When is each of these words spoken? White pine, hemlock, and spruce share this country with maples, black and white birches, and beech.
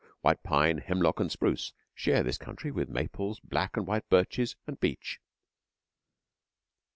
White 0.21 0.41
pine, 0.41 0.79
hemlock, 0.79 1.19
and 1.19 1.31
spruce 1.31 1.73
share 1.93 2.23
this 2.23 2.39
country 2.39 2.71
with 2.71 2.89
maples, 2.89 3.39
black 3.39 3.77
and 3.77 3.85
white 3.85 4.09
birches, 4.09 4.55
and 4.65 4.79
beech. 4.79 5.19